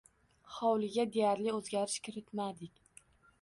[0.53, 2.75] Hovliga deyarli o`zgarish kiritmadik